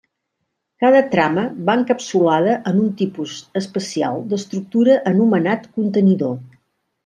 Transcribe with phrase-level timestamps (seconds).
[0.83, 6.39] Cada trama va encapsulada en un tipus especial d'estructura anomenat contenidor.